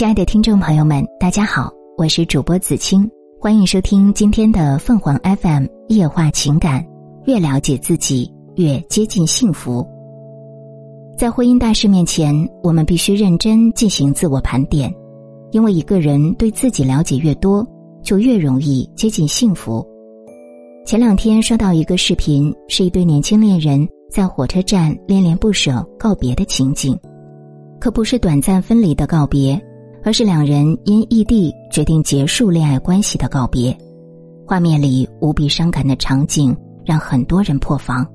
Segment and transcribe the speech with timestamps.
[0.00, 3.06] 亲爱的听众朋友们，大家好，我是主播子清，
[3.38, 6.82] 欢迎收听今天的凤凰 FM 夜话情感。
[7.26, 9.86] 越了解自己，越接近幸福。
[11.18, 14.90] 在婚姻大事面前，我们必须认真进行自我盘点，
[15.50, 17.62] 因为一个人对自己了解越多，
[18.02, 19.86] 就越容易接近幸福。
[20.86, 26.98] 前两天刷到一个视频，是一对年轻恋人在火车站恋恋不舍告别的情景，
[27.78, 29.62] 可不是短暂分离的告别。
[30.02, 33.76] 而是两人因异地决定结束恋爱关系的告别，
[34.46, 38.06] 画面里无比伤感的场景让很多人破防，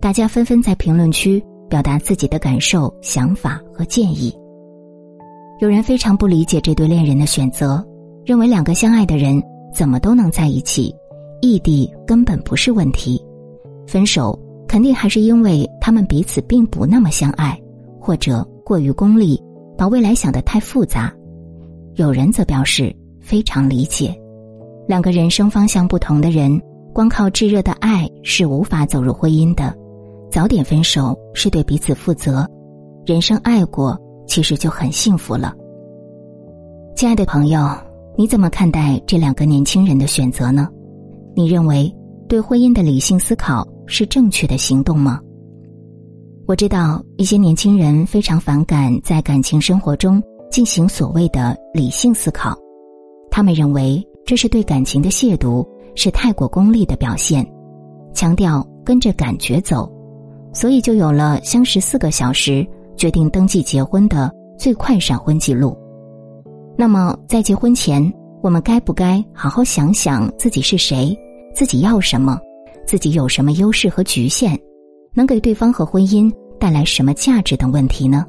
[0.00, 4.32] 大家纷纷在评论区表达自己的感受、想法和建议。
[5.58, 7.84] 有人非常不理解这对恋人的选择，
[8.24, 9.42] 认为两个相爱的人
[9.74, 10.94] 怎么都能在一起，
[11.40, 13.20] 异地根本不是问题，
[13.86, 14.38] 分手
[14.68, 17.60] 肯定还是因为他们彼此并不那么相爱，
[18.00, 19.42] 或者过于功利。
[19.78, 21.12] 把未来想得太复杂，
[21.96, 24.14] 有人则表示非常理解。
[24.86, 26.60] 两个人生方向不同的人，
[26.92, 29.74] 光靠炙热的爱是无法走入婚姻的。
[30.30, 32.46] 早点分手是对彼此负责。
[33.06, 35.54] 人生爱过，其实就很幸福了。
[36.94, 37.66] 亲爱的朋友，
[38.14, 40.68] 你怎么看待这两个年轻人的选择呢？
[41.34, 41.90] 你认为
[42.28, 45.18] 对婚姻的理性思考是正确的行动吗？
[46.46, 52.56] 我知道一些年轻人非常反感在感情生活中进行所谓的理性思考，
[53.30, 57.46] 他们认为这是对感情的亵渎，是太过功利的表现，
[58.14, 59.90] 强调跟着感觉走，
[60.52, 65.76] 所以就有了相识四个小时决定登记结婚的最快闪婚记录。
[66.76, 71.16] 那么在结婚前，我们该不该好好想想自己是谁，
[71.54, 72.38] 自己要什么，
[72.86, 74.58] 自己有什么优势和局限？
[75.14, 78.26] 能给对方和婚姻带来什么价值等问题呢？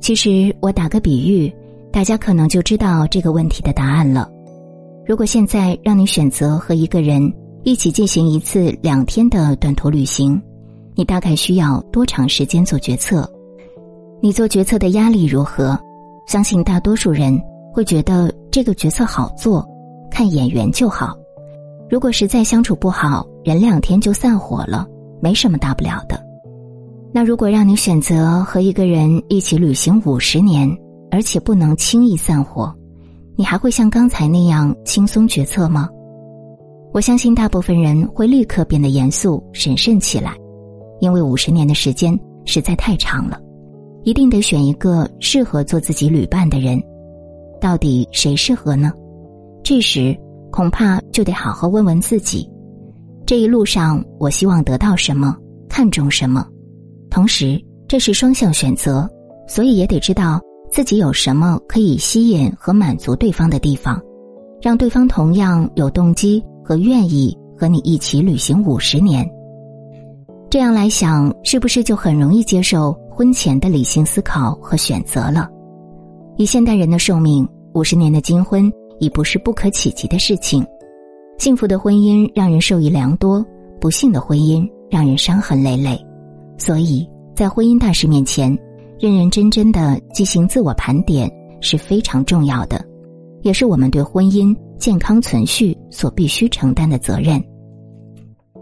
[0.00, 1.52] 其实我打个比喻，
[1.92, 4.28] 大家可能就知道这个问题的答案了。
[5.06, 7.32] 如果现在让你选择和一个人
[7.64, 10.40] 一起进行一次两天的短途旅行，
[10.94, 13.28] 你大概需要多长时间做决策？
[14.22, 15.78] 你做决策的压力如何？
[16.26, 17.38] 相信大多数人
[17.72, 19.66] 会觉得这个决策好做，
[20.10, 21.16] 看眼缘就好。
[21.90, 24.86] 如果实在相处不好，人两天就散伙了。
[25.20, 26.29] 没什么大不了的。
[27.12, 30.70] 那如果让你选择和一个人一起旅行五十年，
[31.10, 32.72] 而且不能轻易散伙，
[33.36, 35.88] 你还会像刚才那样轻松决策吗？
[36.92, 40.34] 我相信大部分人会立刻变得严肃审慎起来，
[41.00, 43.38] 因为五十年的时间实在太长了，
[44.04, 46.80] 一定得选一个适合做自己旅伴的人。
[47.60, 48.92] 到底谁适合呢？
[49.62, 50.16] 这时
[50.50, 52.48] 恐怕就得好好问问自己。
[53.26, 55.36] 这一路上，我希望得到什么，
[55.68, 56.46] 看重什么，
[57.10, 59.08] 同时这是双向选择，
[59.46, 60.40] 所以也得知道
[60.70, 64.00] 自己有什么可以吸引和满足对方的地方，
[64.62, 69.28] 让对方同样有动机和愿意和你一起旅行五十年。
[70.48, 75.48] 这样来想，是不是就很容易接受婚前的理性思考和选择了？
[76.36, 80.64] 以现代人的寿命，五十年的金婚已不是不可企及的事情。
[81.38, 83.44] 幸福的婚姻让人受益良多，
[83.80, 85.98] 不幸的婚姻让人伤痕累累。
[86.60, 88.56] 所以在婚姻大事面前，
[88.98, 91.28] 认认真真的进行自我盘点
[91.62, 92.84] 是非常重要的，
[93.40, 97.42] 也是我们对婚姻健康存续所必须承担的责任。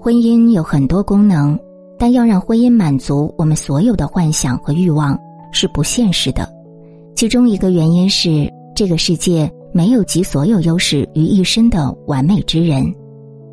[0.00, 1.56] 婚姻有很多功能，
[1.96, 5.16] 但要让婚姻满足我们所有的幻想和欲望
[5.52, 6.52] 是不现实的。
[7.14, 9.48] 其中一个原因是这个世界。
[9.76, 12.94] 没有集所有优势于一身的完美之人，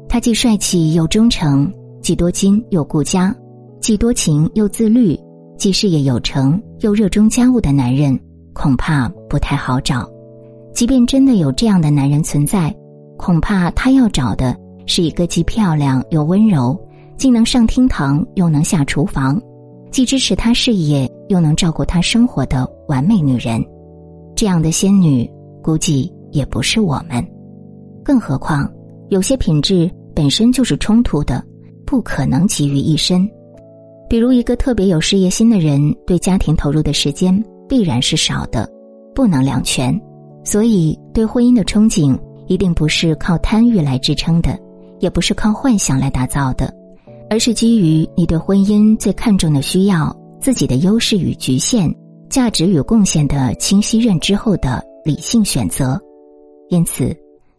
[0.08, 3.36] 他既帅气又忠诚，既多金又顾家，
[3.82, 5.20] 既多情又自律，
[5.58, 8.18] 既事业有成又热衷家务的男人，
[8.54, 10.08] 恐怕不太好找。
[10.72, 12.74] 即便真的有这样的男人存在，
[13.18, 14.56] 恐怕他要找的
[14.86, 16.80] 是一个既漂亮又温柔，
[17.18, 19.42] 既能上厅堂又能下厨房，
[19.90, 23.60] 既支持他事业又能照顾他生活的完美女人。
[24.36, 25.30] 这样的仙女。
[25.64, 27.24] 估计也不是我们，
[28.04, 28.68] 更何况
[29.10, 31.44] 有些品质本身就是冲突的，
[31.86, 33.30] 不可能集于一身。
[34.12, 37.34] 比如一个特别有事业心的人，对家庭投入的时间
[37.70, 38.70] 必然是少的，
[39.16, 39.98] 不能两全。
[40.44, 44.60] 所以，对婚姻的憧憬一定不是靠贪欲来支撑的，
[45.00, 46.74] 也不是靠幻想来打造的，
[47.30, 51.90] 而是基于你对婚姻最看重的需要、自己的优势与局限、
[52.30, 54.84] 价值与贡献的清晰认知后的。
[55.06, 55.98] 理性选择，
[56.68, 57.16] 因此，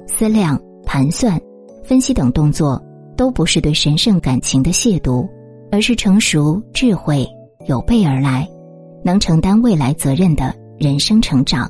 [0.07, 1.41] 思量、盘算、
[1.83, 2.79] 分析等动作
[3.17, 5.27] 都不是对神圣感情的亵渎，
[5.73, 7.27] 而是成熟、智慧
[7.67, 8.47] 有备而来，
[9.03, 11.69] 能承担未来责任的人生成长。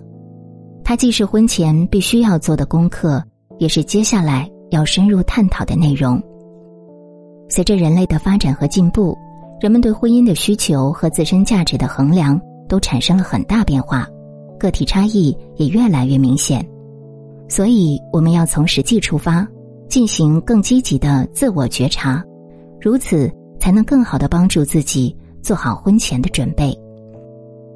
[0.83, 3.23] 它既是婚前必须要做的功课，
[3.59, 6.21] 也是接下来要深入探讨的内容。
[7.49, 9.17] 随着人类的发展和进步，
[9.61, 12.39] 人们对婚姻的需求和自身价值的衡量
[12.69, 14.05] 都产生了很大变化，
[14.59, 16.67] 个体差异也越来越明显。
[17.49, 19.47] 所以，我们要从实际出发，
[19.89, 22.21] 进行更积极的自我觉察，
[22.81, 23.31] 如此
[23.63, 26.77] 才能更好的帮助自己做好婚前的准备。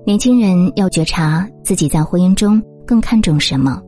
[0.05, 3.81] 年轻人要觉察自己在婚姻中更看重什么，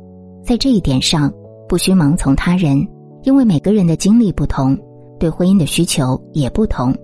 [0.44, 1.28] 在这一点上
[1.68, 2.86] 不需盲从他人，
[3.24, 4.78] 因为每个人的经历不同。
[5.18, 6.94] 对婚姻的需求也不同，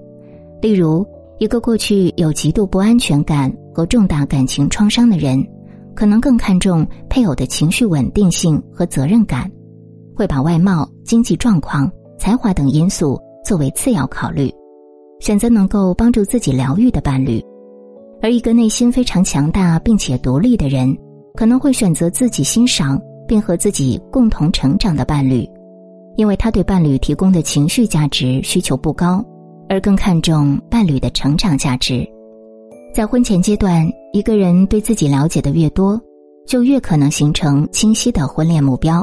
[0.62, 1.04] 例如，
[1.40, 5.44] 一个过去有极度不安全感和重大感情创伤的人，
[5.96, 9.50] 可能更看重配偶的情绪稳定性和责任感，
[10.14, 14.48] 会把外貌、经济状况、才华等因素作为次要考虑，
[15.24, 17.40] 选择能够帮助自己疗愈的伴侣；
[18.20, 20.94] 而一个内心非常强大并且独立的人，
[21.34, 25.48] 可能会选择自己欣赏并和自己共同成长的伴侣。
[26.16, 29.24] 因为他对伴侣提供的情绪价值需求不高，
[29.66, 32.06] 而更看重伴侣的成长价值。
[32.94, 35.98] 在婚前阶段，一个人对自己了解的越多，
[36.46, 39.02] 就越可能形成清晰的婚恋目标，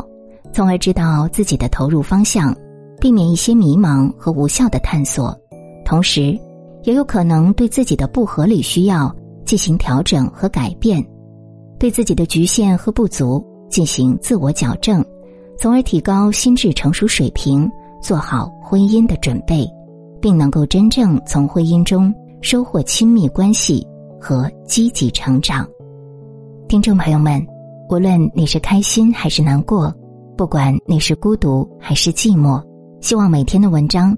[0.54, 2.56] 从而知道自己的投入方向，
[3.00, 5.36] 避免一些迷茫和无效的探索。
[5.92, 6.40] 同时，
[6.84, 11.06] 也有可能对自己的不合理需要进行调整和改变，
[11.78, 15.04] 对自己的局限和不足进行自我矫正。
[15.60, 17.70] 从而提高心智成熟水平，
[18.02, 19.70] 做好婚姻的准备，
[20.22, 23.86] 并能够真正从婚姻中收获亲密关系
[24.18, 25.68] 和积极成长。
[26.70, 27.46] 听众朋友们，
[27.90, 29.94] 无论你是开心还是难过，
[30.38, 32.64] 不管你是孤独还是寂寞，
[33.02, 34.18] 希望每天的文章